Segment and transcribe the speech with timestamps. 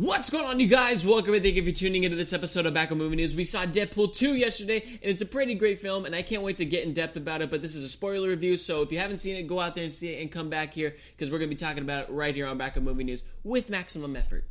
[0.00, 1.04] What's going on, you guys?
[1.04, 3.34] Welcome and thank you for tuning into this episode of Back Row Movie News.
[3.34, 6.58] We saw Deadpool 2 yesterday, and it's a pretty great film, and I can't wait
[6.58, 7.50] to get in depth about it.
[7.50, 9.82] But this is a spoiler review, so if you haven't seen it, go out there
[9.82, 12.12] and see it and come back here because we're going to be talking about it
[12.12, 14.44] right here on Back Row Movie News with maximum effort.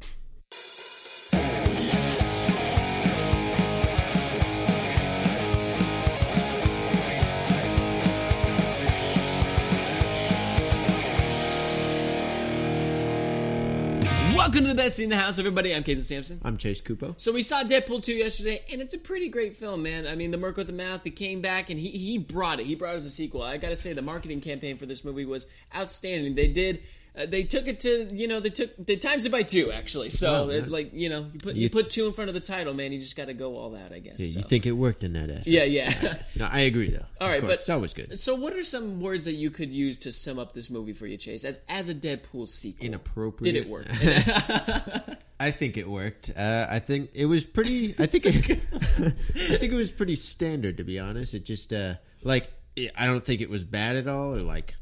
[14.47, 15.75] Welcome to the best in the house, everybody.
[15.75, 16.39] I'm Casey Sampson.
[16.41, 17.19] I'm Chase Kupo.
[17.19, 20.07] So we saw Deadpool 2 yesterday, and it's a pretty great film, man.
[20.07, 22.65] I mean, the Merc with the Mouth, he came back and he, he brought it.
[22.65, 23.41] He brought us a sequel.
[23.41, 26.35] I gotta say, the marketing campaign for this movie was outstanding.
[26.35, 26.81] They did.
[27.17, 30.09] Uh, they took it to you know they took they times it by two actually
[30.09, 32.35] so Wow, it, like you know you put you, You- put two in front of
[32.35, 34.37] the title man you just got to go all that I guess Yeah, so.
[34.39, 35.47] you think it worked in that aspect?
[35.47, 35.89] yeah yeah
[36.37, 37.05] No, I agree though.
[37.19, 38.19] All right, but- it's always good.
[38.19, 41.07] so what are some words that you could use to sum up this movie for
[41.07, 43.55] you Chase as as a Deadpool sequel Inappropriate.
[43.55, 43.87] did it work
[45.39, 46.31] I think it worked.
[46.35, 47.93] Uh, I think it was pretty.
[47.99, 48.35] I think it,
[48.71, 51.35] I think it was pretty standard to be honest.
[51.35, 51.93] It just uh,
[52.23, 52.49] like
[52.95, 54.75] I don't think it was bad at all or like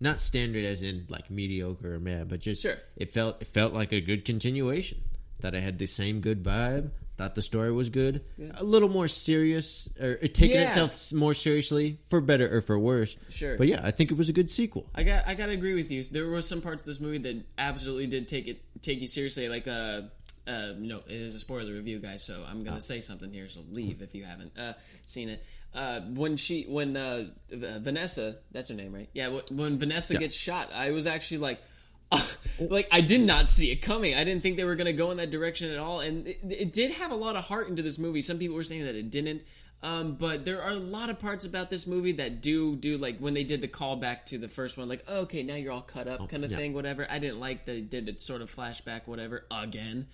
[0.00, 2.78] not standard as in like mediocre or bad, but just Sure.
[2.96, 4.98] it felt it felt like a good continuation.
[5.40, 6.90] Thought I had the same good vibe.
[7.16, 8.22] Thought the story was good.
[8.60, 10.64] A little more serious or it taking Yeah.
[10.64, 13.16] itself more seriously for better or for worse.
[13.28, 13.58] Sure.
[13.58, 14.88] But yeah, I think it was a good sequel.
[14.94, 16.02] I got I gotta agree with you.
[16.04, 19.48] There were some parts of this movie that absolutely did take it take you seriously.
[19.50, 20.02] Like uh,
[20.46, 22.24] uh no, it is a spoiler review, guys.
[22.24, 23.48] So I'm gonna say something here.
[23.48, 24.72] So leave if you haven't uh,
[25.04, 25.44] seen it.
[25.74, 29.08] Uh, when she when uh, Vanessa, that's her name, right?
[29.12, 29.38] Yeah.
[29.52, 31.60] When Vanessa gets shot, I was actually like.
[32.60, 34.16] like I did not see it coming.
[34.16, 36.38] I didn't think they were going to go in that direction at all, and it,
[36.42, 38.20] it did have a lot of heart into this movie.
[38.20, 39.44] Some people were saying that it didn't,
[39.82, 43.18] um, but there are a lot of parts about this movie that do do like
[43.18, 46.06] when they did the callback to the first one, like okay, now you're all cut
[46.06, 46.56] up, kind of yeah.
[46.56, 47.06] thing, whatever.
[47.08, 50.08] I didn't like they did it sort of flashback, whatever, again.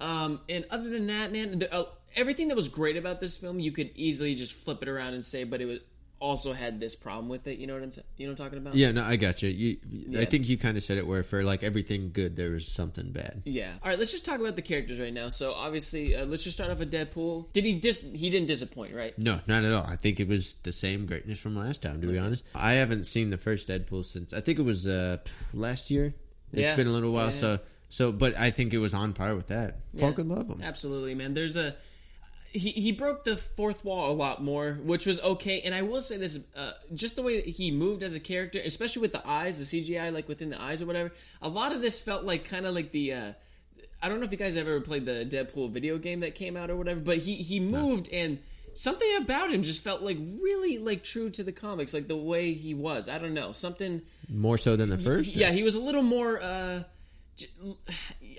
[0.00, 1.84] Um, and other than that, man, the, uh,
[2.16, 5.24] everything that was great about this film, you could easily just flip it around and
[5.24, 5.84] say, but it was
[6.20, 7.58] also had this problem with it.
[7.58, 8.04] You know what I'm saying?
[8.16, 8.74] You know what I'm talking about?
[8.74, 9.50] Yeah, no, I got you.
[9.50, 9.76] you
[10.08, 10.20] Yeah.
[10.22, 13.12] I think you kind of said it where for like everything good, there was something
[13.12, 13.42] bad.
[13.44, 13.70] Yeah.
[13.82, 13.96] All right.
[13.96, 15.28] Let's just talk about the characters right now.
[15.28, 17.52] So obviously, uh, let's just start off with Deadpool.
[17.52, 18.00] Did he dis?
[18.00, 19.16] He didn't disappoint, right?
[19.16, 19.84] No, not at all.
[19.84, 22.00] I think it was the same greatness from last time.
[22.00, 25.18] To be honest, I haven't seen the first Deadpool since I think it was uh,
[25.54, 26.14] last year.
[26.52, 26.74] It's Yeah.
[26.74, 27.30] been a little while, Yeah.
[27.30, 27.58] so
[27.88, 28.10] so.
[28.10, 29.82] But I think it was on par with that.
[29.96, 30.62] Fucking love him.
[30.64, 31.34] Absolutely, man.
[31.34, 31.76] There's a
[32.52, 35.60] he, he broke the fourth wall a lot more, which was okay.
[35.64, 38.60] And I will say this: uh, just the way that he moved as a character,
[38.64, 41.12] especially with the eyes, the CGI, like within the eyes or whatever.
[41.42, 43.12] A lot of this felt like kind of like the.
[43.12, 43.32] Uh,
[44.02, 46.70] I don't know if you guys ever played the Deadpool video game that came out
[46.70, 48.38] or whatever, but he he moved and
[48.74, 52.52] something about him just felt like really like true to the comics, like the way
[52.52, 53.08] he was.
[53.08, 54.02] I don't know something.
[54.28, 55.36] More so than the first.
[55.36, 56.40] Yeah, he was a little more.
[56.40, 56.84] Uh,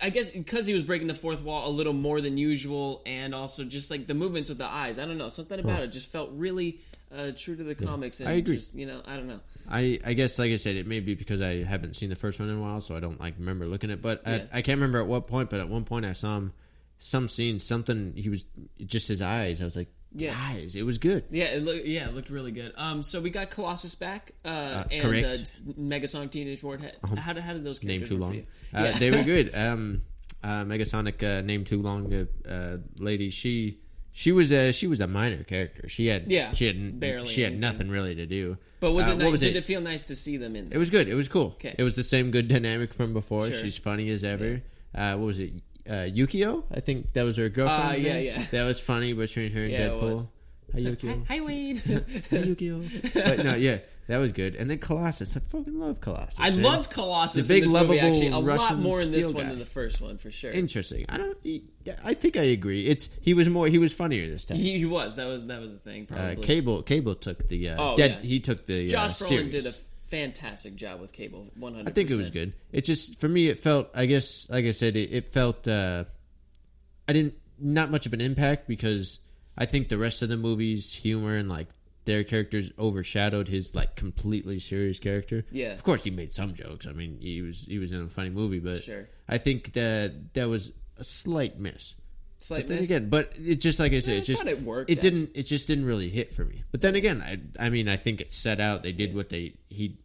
[0.02, 3.34] I guess because he was breaking the fourth wall a little more than usual, and
[3.36, 5.00] also just like the movements with the eyes.
[5.00, 6.80] I don't know, something about it just felt really
[7.16, 8.20] uh, true to the comics.
[8.20, 8.56] And I agree.
[8.56, 9.40] Just, you know, I don't know.
[9.70, 12.40] I, I guess, like I said, it may be because I haven't seen the first
[12.40, 14.02] one in a while, so I don't like remember looking at.
[14.02, 14.44] But Yeah.
[14.54, 15.50] I, I can't remember at what point.
[15.50, 16.54] But at one point, I saw him
[16.98, 18.14] some scene, something.
[18.16, 18.46] He was
[18.86, 19.62] just his eyes.
[19.62, 20.34] I was like, Yeah.
[20.36, 20.76] eyes.
[20.76, 21.26] It was good.
[21.30, 22.74] Yeah, it look, yeah, it looked really good.
[22.78, 25.26] Um, so we got Colossus back, uh, and correct.
[25.68, 26.96] Uh, Negasonic Teenage Warhead.
[27.18, 28.34] How did how did those Name too long.
[28.34, 28.46] you?
[28.74, 28.98] Uh, Yeah.
[29.00, 29.52] They were good.
[29.56, 30.02] Um,
[30.44, 32.14] uh, Megasonic uh, name too long.
[32.14, 33.78] Uh, uh, lady, she
[34.12, 35.88] she was a she was a minor character.
[35.90, 37.60] She had Yeah, she had barely she had anything.
[37.62, 38.58] nothing really to do.
[38.80, 39.32] But was Uh, it nice?
[39.32, 39.60] was did it?
[39.60, 40.72] it feel nice to see them in?
[40.72, 41.08] It was good.
[41.10, 41.52] It was cool.
[41.58, 41.76] Okay.
[41.78, 43.44] It was the same good dynamic from before.
[43.44, 43.54] Sure.
[43.54, 44.62] She's funny as ever.
[44.96, 45.52] Uh, what was it?
[45.88, 46.64] Uh, Yukio?
[46.72, 47.96] I think that was her girlfriend.
[47.96, 48.26] Uh, yeah, name.
[48.26, 48.38] yeah.
[48.52, 50.02] That was funny between her and Yeah, it Deadpool.
[50.10, 50.28] was.
[50.74, 51.28] Hi Yukio.
[51.28, 51.78] Hi, Wade.
[51.88, 51.92] Hi
[52.46, 53.14] Yukio.
[53.14, 54.54] but no, yeah, that was good.
[54.56, 55.36] And then Colossus.
[55.36, 56.40] I fucking love Colossus.
[56.40, 56.62] I man.
[56.62, 57.48] loved Colossus.
[57.48, 59.50] The big, in this movie, lovable actually, a lot more in this one guy.
[59.50, 60.52] than the first one for sure.
[60.52, 61.06] Interesting.
[61.10, 61.38] I don't.
[62.06, 62.86] I think I agree.
[62.86, 63.66] It's he was more.
[63.68, 64.58] He was funnier this time.
[64.60, 65.16] He, he was.
[65.16, 66.08] That was that was the thing.
[66.14, 66.84] Uh, Cable.
[66.84, 67.70] Cable took the.
[67.70, 68.20] Uh, Oh, dead.
[68.22, 68.28] yeah.
[68.30, 68.88] He took the.
[68.90, 69.52] Josh uh, Brolin series.
[69.52, 69.72] did a
[70.10, 71.48] fantastic job with Cable.
[71.56, 71.90] One hundred.
[71.90, 72.54] I think it was good.
[72.72, 73.90] It just for me, it felt.
[73.96, 75.68] I guess, like I said, it, it felt.
[75.68, 76.06] Uh,
[77.08, 79.20] I didn't not much of an impact because
[79.58, 81.68] I think the rest of the movie's humor and like
[82.06, 85.46] their characters overshadowed his like completely serious character.
[85.52, 85.74] Yeah.
[85.74, 86.88] of course he made some jokes.
[86.88, 89.08] I mean, he was he was in a funny movie, but Sure.
[89.28, 91.96] I think that that was a slight miss.
[92.40, 92.90] Slight But then miss.
[92.90, 95.32] again, but it's just like I said, I it just it worked, It didn't.
[95.36, 96.64] It just didn't really hit for me.
[96.72, 98.82] But then again, I I mean, I think it set out.
[98.84, 99.98] They did what they he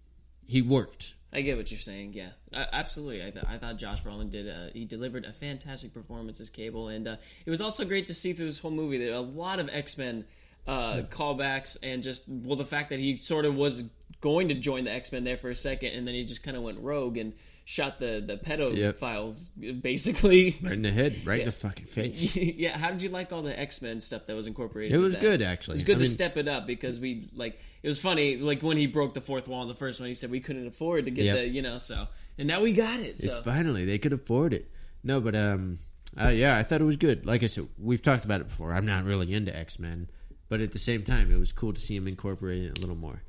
[0.47, 1.15] he worked.
[1.33, 2.13] I get what you're saying.
[2.15, 3.25] Yeah, uh, absolutely.
[3.27, 4.49] I, th- I thought Josh Brolin did.
[4.49, 8.15] Uh, he delivered a fantastic performance as Cable, and uh, it was also great to
[8.15, 10.25] see through this whole movie that a lot of X Men
[10.67, 13.91] uh, callbacks and just well, the fact that he sort of was
[14.21, 16.57] going to join the X Men there for a second, and then he just kind
[16.57, 17.33] of went rogue and
[17.67, 19.51] shot the the pedophiles
[19.83, 20.55] basically.
[20.63, 22.37] Right in the head, right in the fucking face.
[22.37, 24.93] yeah, how did you like all the X Men stuff that was incorporated?
[24.93, 25.75] It was good, actually.
[25.75, 28.63] It's good I to mean- step it up because we like it was funny like
[28.63, 30.09] when he broke the fourth wall in the first one.
[30.09, 31.37] He said we couldn't afford to get Yep.
[31.37, 32.07] the you know so
[32.39, 33.19] and now we got it.
[33.19, 34.67] So It's finally they could afford it.
[35.03, 35.79] No, but um,
[36.19, 37.27] uh, yeah, I thought it was good.
[37.27, 38.73] Like I said, we've talked about it before.
[38.73, 40.09] I'm not really into X Men,
[40.49, 42.97] but at the same time, it was cool to see him incorporating it a little
[42.97, 43.23] more.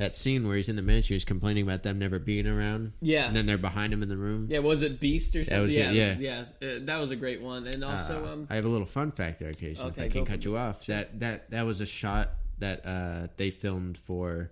[0.00, 2.92] That scene where he's in the mansion, he's complaining about them never being around.
[3.02, 3.26] Yeah.
[3.28, 4.48] and then they're behind him in the room.
[4.50, 5.70] yeah, was it Beast or something?
[5.76, 6.22] yeah, it, it was-
[6.62, 7.66] yeah, Uh, that was a great one.
[7.66, 9.86] And also, Uh, um, I have a little fun fact there, Casey.
[9.86, 12.30] if I can cut you off, that that that was a shot
[12.60, 14.50] that uh, they filmed for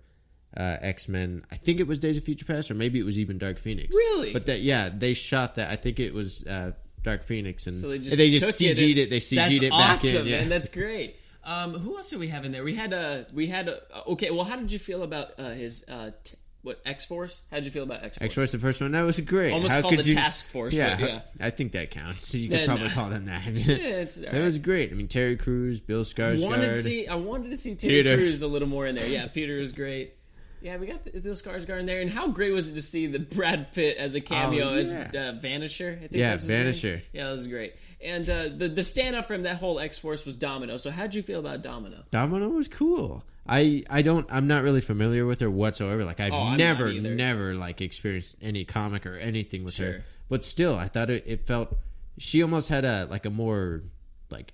[0.55, 1.43] uh, X Men.
[1.51, 3.89] I think it was Days of Future Past, or maybe it was even Dark Phoenix.
[3.93, 4.33] Really?
[4.33, 5.69] But that yeah, they shot that.
[5.71, 6.71] I think it was uh,
[7.03, 9.09] Dark Phoenix, and so they just they just CG'd and- it.
[9.09, 10.27] They CG'd it back awesome, in.
[10.27, 10.39] Yeah.
[10.41, 10.49] man.
[10.49, 11.15] That's great.
[11.43, 12.63] Um, who else did we have in there?
[12.63, 14.29] We had a we had a okay.
[14.31, 17.41] Well, how did you feel about uh, his uh, t- what X Force?
[17.49, 18.25] How did you feel about X Force?
[18.25, 19.53] X Force, the first one, that was great.
[19.53, 21.21] Almost How called could the you- Task Force, Yeah, but yeah.
[21.39, 22.27] I think that counts.
[22.27, 23.45] So you could Then- probably call them that.
[23.47, 24.43] Yeah, it's That right.
[24.43, 24.91] was great.
[24.91, 26.45] I mean, Terry Crews, Bill Skarsgård.
[26.45, 27.07] wanted to see.
[27.07, 28.15] I wanted to see Terry Peter.
[28.17, 29.07] Crews a little more in there.
[29.07, 30.13] Yeah, Peter was great.
[30.61, 33.19] Yeah, we got Bill Skarsgård in there, and how great was it to see the
[33.19, 35.03] Brad Pitt as a cameo Oh, as yeah.
[35.13, 35.93] uh, Vanisher?
[35.95, 36.61] I think Yeah, his name.
[36.65, 37.01] Vanisher.
[37.13, 37.75] Yeah, that was great.
[38.03, 40.77] And uh, the the stand up from that whole X Force was Domino.
[40.77, 42.03] So how'd you feel about Domino?
[42.11, 43.23] Domino was cool.
[43.47, 46.05] I I don't I'm not really familiar with her whatsoever.
[46.05, 49.91] Like I've Oh, never never like experienced any comic or anything with Sure.
[49.93, 50.03] her.
[50.29, 51.75] But still, I thought it, it felt
[52.17, 53.81] she almost had a like a more
[54.29, 54.53] like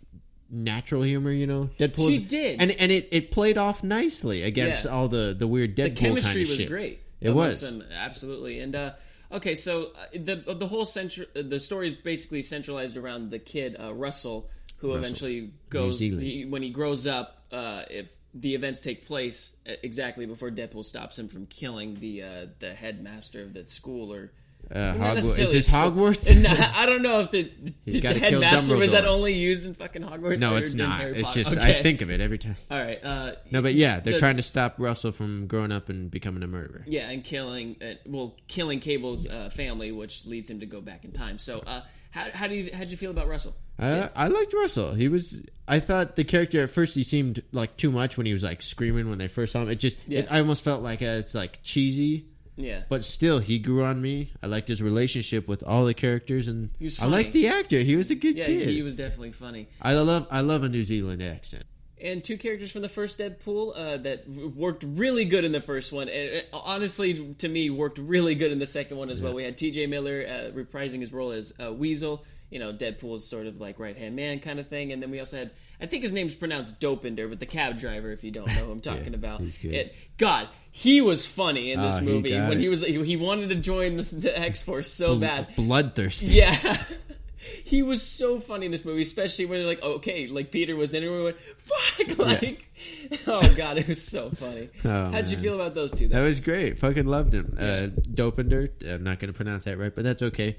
[0.49, 1.31] natural humor.
[1.31, 2.07] You know, Deadpool.
[2.07, 2.61] She did.
[2.61, 4.91] and and it, it played off nicely against Yeah.
[4.91, 6.69] all the the weird Deadpool the chemistry kind of was shit.
[6.69, 6.99] great.
[7.21, 7.77] It amongst was.
[7.79, 8.59] them, absolutely.
[8.59, 8.91] And uh,
[9.31, 13.75] okay, so uh, the the whole central the story is basically centralized around the kid
[13.79, 14.49] uh, Russell,
[14.79, 16.23] who eventually goes Zealand.
[16.23, 17.31] he, when he grows up.
[17.53, 22.23] Uh, if the events take place uh, exactly before Deadpool stops him from killing the
[22.23, 24.31] uh, the headmaster of that school or.
[24.71, 25.39] Uh, Hogwarts.
[25.39, 26.35] Is this Hogwarts?
[26.41, 27.43] No, I don't know if the,
[27.85, 30.39] the headmaster was that only used in fucking Hogwarts.
[30.39, 31.01] no, it's not.
[31.01, 31.79] It's just Okay.
[31.79, 32.55] I think of it every time.
[32.71, 33.03] All right.
[33.03, 36.43] Uh, No, but yeah, they're the- trying to stop Russell from growing up and becoming
[36.43, 36.83] a murderer.
[36.87, 41.05] Yeah, and killing, uh, well, killing Cable's uh, family, which leads him to go back
[41.05, 41.37] in time.
[41.37, 43.53] So, uh, how how do you how would you feel about Russell?
[43.77, 44.93] Uh, I liked Russell.
[44.93, 45.45] He was.
[45.67, 48.61] I thought the character at first he seemed like too much when he was like
[48.61, 49.69] screaming when they first saw him.
[49.69, 49.97] It just.
[50.07, 50.19] Yeah.
[50.19, 52.27] It, I almost felt like uh, it's like cheesy,
[52.57, 54.31] Yeah, but still he grew on me.
[54.41, 57.79] I liked his relationship with all the characters, and He was I liked the actor.
[57.79, 58.69] He was a good yeah, kid.
[58.69, 59.67] he was definitely funny.
[59.81, 60.27] I love.
[60.31, 61.63] I love a New Zealand accent.
[62.01, 65.91] And two characters from the first Deadpool uh, that worked really good in the first
[65.93, 69.33] one, and honestly, to me, worked really good in the second one as well.
[69.33, 69.87] We had T.J.
[69.87, 72.23] Miller uh, reprising his role as uh, Weasel.
[72.51, 75.19] You know, Deadpool's sort of like right hand man kind of thing, and then we
[75.19, 78.47] also had, I think his name's pronounced Dopinder, but the cab driver, if you don't
[78.47, 79.73] know who I'm talking Yeah, about, he's good.
[79.73, 82.61] It, God, he was funny in this he movie got when it.
[82.61, 85.47] he was he, he wanted to join the, the X Force so bad.
[85.55, 86.31] Bloodthirsty.
[86.33, 86.55] Yeah.
[87.65, 90.93] he was so funny in this movie, especially when they're like, okay, like Peter was
[90.93, 92.67] in it, and we went, fuck, like,
[93.27, 94.69] oh god, it was so funny.
[94.85, 96.07] Oh, How'd you feel about those two?
[96.07, 96.79] That was great.
[96.79, 97.53] Fucking loved him.
[97.57, 98.69] Uh, Dopinder.
[98.91, 100.55] I'm not going to pronounce that right, but that's okay.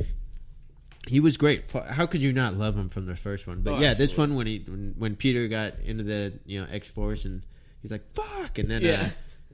[1.07, 1.65] He was great.
[1.91, 3.63] How could you not love him from the first one?
[3.63, 6.67] But Oh, yeah, this one when he when, when Peter got into the you know
[6.71, 7.43] X Force and
[7.81, 9.03] he's like fuck, and then Yeah.
[9.03, 9.09] uh,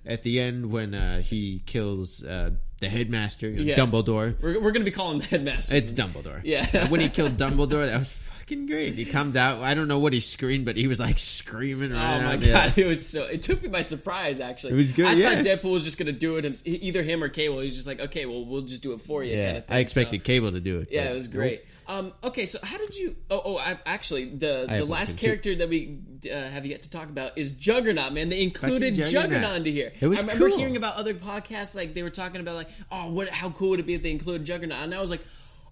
[0.07, 3.77] at the end when uh, he kills uh, the headmaster, you know, Yeah.
[3.77, 4.41] Dumbledore.
[4.43, 5.75] We're, we're gonna be calling the headmaster.
[5.77, 6.41] It's Dumbledore.
[6.43, 6.89] Yeah.
[6.89, 8.95] when he killed Dumbledore, that was fucking great.
[8.95, 9.61] He comes out.
[9.61, 11.93] I don't know what he screamed, but he was like screaming.
[11.93, 13.25] Oh my god, it was so.
[13.27, 14.41] It took me by surprise.
[14.41, 15.35] Actually, It was good, I yeah.
[15.35, 16.45] thought Deadpool was just gonna do it.
[16.45, 17.61] Hims- either him or Cable.
[17.61, 19.35] He's just like, okay, well, we'll just do it for you.
[19.37, 19.77] Yeah, kind of thing.
[19.77, 20.89] I expected So- Cable to do it.
[20.91, 21.37] Yeah, it was nope.
[21.37, 21.65] great.
[21.89, 23.17] Um, okay, so how did you?
[23.31, 25.27] Oh, oh, I, actually, the I the last thing, too.
[25.27, 25.99] character that we
[26.33, 28.13] uh, have yet to talk about is Juggernaut.
[28.13, 29.31] Man, they included Juggernaut.
[29.31, 29.57] Juggernaut.
[29.57, 29.93] into here.
[30.01, 30.59] It was I remember cool.
[30.59, 33.29] hearing about other podcasts like they were talking about like, oh, what?
[33.31, 34.79] How cool would it be if they included Juggernaut?
[34.83, 35.23] And I was like.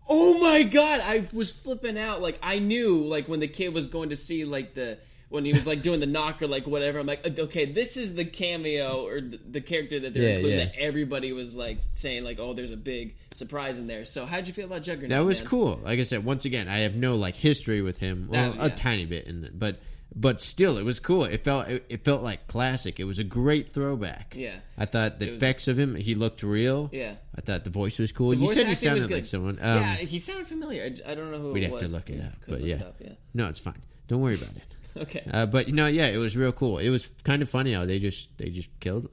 [0.08, 1.00] Oh my god!
[1.00, 2.20] I was flipping out.
[2.22, 5.52] Like I knew, like when the kid was going to see, like the when he
[5.52, 6.98] was like doing the knock or like whatever.
[6.98, 10.58] I'm like, okay, this is the cameo or the, the character that they're Yeah, including.
[10.58, 10.64] yeah.
[10.64, 14.04] That everybody was like saying, like, oh, there's a big surprise in there.
[14.04, 15.10] So how'd you feel about Juggernaut?
[15.10, 15.48] That was man?
[15.50, 15.80] cool.
[15.84, 18.26] Like I said, once again, I have no like history with him.
[18.28, 18.66] Well, That- yeah.
[18.66, 19.80] a tiny bit, in it, but
[20.14, 21.24] but still, it was cool.
[21.24, 22.98] It felt it, felt like classic.
[22.98, 24.34] It was a great throwback.
[24.36, 24.56] Yeah.
[24.76, 26.88] I thought the was- effects of him, he looked real.
[26.92, 27.14] Yeah.
[27.36, 28.30] I thought the voice was cool.
[28.30, 29.58] The you said he sounded like someone.
[29.60, 30.90] Um, yeah, he sounded familiar.
[31.06, 31.82] I, don't know who we'd it have was.
[31.84, 32.74] to look it Yeah, up, but look yeah.
[32.76, 33.12] it up, yeah.
[33.34, 33.80] no, it's fine.
[34.08, 34.64] Don't worry about it.
[34.96, 35.22] Okay.
[35.30, 36.78] Uh, but you know, yeah, it was real cool.
[36.78, 39.10] It was kind of funny how they just they just killed, him.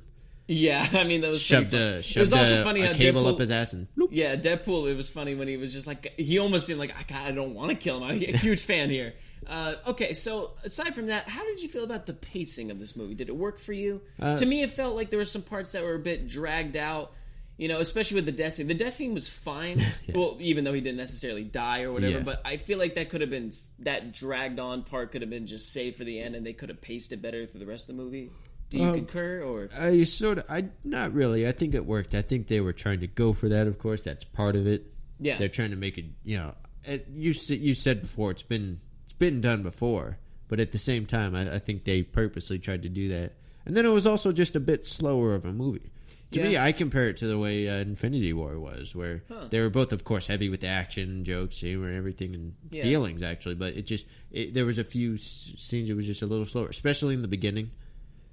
[0.48, 2.94] Yeah, I mean that was shoved a shoved It was also a, funny a how
[2.94, 4.08] cable Deadpool, up his ass and bloop.
[4.10, 4.90] Yeah, Deadpool.
[4.92, 7.54] It was funny when he was just like he almost seemed like I, I don't
[7.54, 8.04] want to kill him.
[8.06, 9.14] I'm a huge fan here.
[9.46, 12.96] Uh, okay, so aside from that, how did you feel about the pacing of this
[12.96, 13.14] movie?
[13.16, 14.02] Did it work for you?
[14.20, 16.76] Uh, to me, it felt like there were some parts that were a bit dragged
[16.78, 17.14] out.
[17.60, 18.68] You know, especially with the death scene.
[18.68, 19.82] The death scene was fine.
[20.14, 22.24] Well, even though he didn't necessarily die or whatever, Yeah.
[22.24, 25.48] but I feel like that could have been that dragged on part could have been
[25.48, 27.90] just saved for the end, and they could have paced it better through the rest
[27.90, 28.30] of the movie.
[28.70, 29.70] Do you Um, concur or?
[29.76, 31.48] I sort of, I not really.
[31.48, 32.14] I think it worked.
[32.14, 33.66] I think they were trying to go for that.
[33.66, 34.86] Of course, that's part of it.
[35.20, 35.38] Yeah.
[35.38, 36.06] they're trying to make it.
[36.24, 36.54] You know,
[36.84, 38.82] it, you you said before it's been
[39.20, 42.90] been done before, but at the same time, I, I think they purposely tried to
[42.90, 43.34] do that.
[43.66, 45.92] And then it was also just a bit slower of a movie.
[46.32, 49.48] To me, I compare it to the way uh, Infinity War was, where Huh.
[49.50, 52.82] they were both, of course, heavy with action, jokes, humor, and everything, and Yeah.
[52.84, 53.24] feelings.
[53.24, 56.26] Actually, but it just it, there was a few s- scenes it was just a
[56.26, 57.72] little slower, especially in the beginning.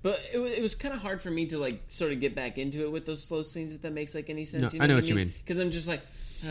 [0.03, 2.35] But it, wa- it was kind of hard for me to like sort of get
[2.35, 4.75] back into it with those slow scenes, if that makes like any sense.
[4.75, 5.33] No, I know what you mean.
[5.39, 6.03] Because I'm just like,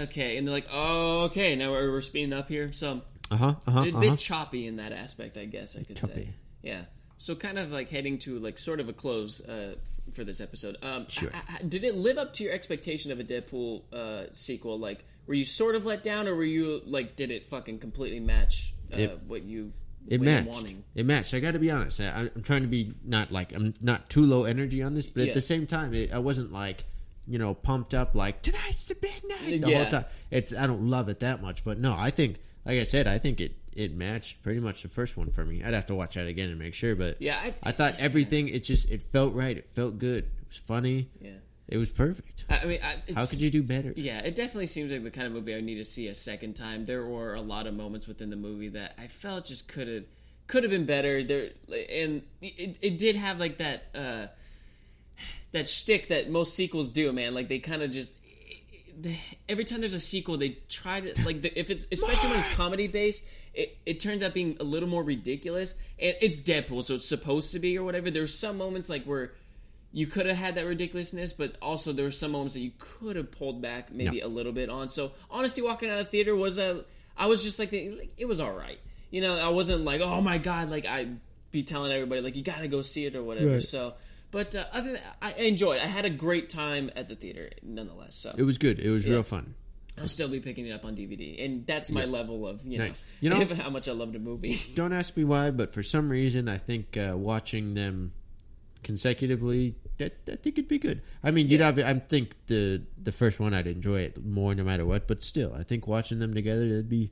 [0.04, 2.72] okay, and they're like, oh, okay, now we're, we're speeding up here.
[2.72, 3.56] So Uh huh.
[3.68, 3.80] Uh huh.
[3.80, 4.00] a Uh-huh.
[4.02, 6.30] bit choppy in that aspect, I guess I could say.
[6.62, 6.82] Yeah.
[7.18, 10.42] So kind of like heading to like sort of a close uh, f- for this
[10.42, 10.78] episode.
[10.82, 11.30] Um, Sure.
[11.34, 14.78] h- h- did it live up to your expectation of a Deadpool uh, sequel?
[14.78, 18.20] Like, were you sort of let down, or were you like, did it fucking completely
[18.20, 19.72] match uh, It- what you
[20.10, 20.48] It matched.
[20.50, 20.84] wanting?
[20.96, 21.34] It matched.
[21.34, 22.02] I got to be honest.
[22.02, 25.24] I, I'm trying to be not like I'm not too low energy on this, but
[25.24, 25.30] Yeah.
[25.30, 26.84] at the same time, it, I wasn't like
[27.26, 29.78] you know pumped up like tonight's the big night the Yeah.
[29.78, 30.06] whole time.
[30.30, 33.18] It's I don't love it that much, but no, I think like I said, I
[33.18, 35.64] think it it matched pretty much the first one for me.
[35.64, 38.48] I'd have to watch that again and make sure, but Yeah, I- I thought everything.
[38.48, 39.58] It just it felt right.
[39.58, 40.26] It felt good.
[40.26, 41.10] It was funny.
[41.20, 41.32] Yeah.
[41.68, 42.46] It was perfect.
[42.50, 43.94] I mean, I, How could you do better?
[43.96, 46.56] Yeah, it definitely seems like the kind of movie I need to see a second
[46.56, 46.86] time.
[46.86, 50.06] There were a lot of moments within the movie that I felt just could have
[50.46, 51.24] could have been better.
[51.24, 51.50] There
[51.90, 54.28] and it, it did have like that uh,
[55.54, 57.34] that shtick that most sequels do, man.
[57.34, 58.18] Like they kind of just
[59.50, 62.56] every time there's a sequel, they try to like the, if it's especially when it's
[62.58, 63.24] comedy based,
[63.54, 65.76] it, it turns out being a little more ridiculous.
[66.00, 68.12] And it's Deadpool, so it's supposed to be or whatever.
[68.12, 69.34] There's some moments like where
[69.92, 73.16] you could have had that ridiculousness, but also there were some moments that you could
[73.16, 74.90] have pulled back maybe a little bit on.
[74.90, 76.84] So honestly, walking out of the theater was a,
[77.16, 78.80] I was just like, like, it was all right.
[79.12, 81.20] You know, I wasn't like, oh my god, like I'd
[81.52, 83.54] be telling everybody like you got to go see it or whatever.
[83.54, 83.62] Right.
[83.62, 83.94] So,
[84.34, 85.80] but uh, other than I enjoyed.
[85.80, 88.16] I had a great time at the theater, nonetheless.
[88.16, 88.80] So It was good.
[88.80, 89.54] It was real fun.
[89.98, 93.06] I'll still be picking it up on DVD, and that's my level of you Nice.
[93.22, 94.58] know, You know- how much I loved a movie.
[94.76, 98.12] Don't ask me why, but for some reason, I think uh, watching them
[98.84, 101.02] consecutively, that, I think it'd be good.
[101.24, 104.64] I mean, you'd have, I think the the first one I'd enjoy it more no
[104.64, 107.12] matter what, but still, I think watching them together, it'd be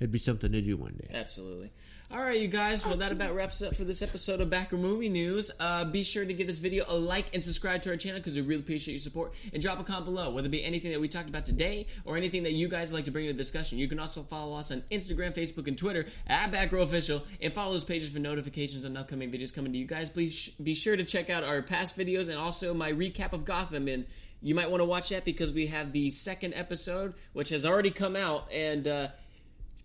[0.00, 1.08] it'd be something to do one day.
[1.14, 1.70] Absolutely.
[2.12, 2.86] All right, you guys.
[2.86, 5.50] Well, that about wraps up for this episode of Back Row Movie News.
[5.58, 8.36] Uh, be sure to give this video a like and subscribe to our channel because
[8.36, 9.34] we really appreciate your support.
[9.52, 12.16] And drop a comment below, whether it be anything that we talked about today or
[12.16, 13.78] anything that you guys like to bring to discussion.
[13.78, 17.52] You can also follow us on Instagram, Facebook, and Twitter at Back Row Official, and
[17.52, 20.08] follow those pages for notifications on upcoming videos coming to you guys.
[20.08, 23.88] Please be sure to check out our past videos and also my recap of Gotham.
[23.88, 24.06] And
[24.40, 27.90] you might want to watch that because we have the second episode, which has already
[27.90, 28.86] come out, and.
[28.86, 29.08] Uh,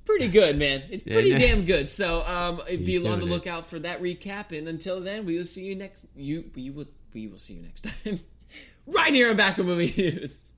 [0.06, 0.84] pretty good, man.
[0.90, 1.90] It's pretty Yeah, damn good.
[1.90, 3.26] So um, be on the doing it.
[3.26, 4.58] lookout for that recap.
[4.58, 6.08] And until then, we will see you next.
[6.16, 8.20] You we will we will see you next time.
[8.88, 10.54] right here on Back Row Movie News.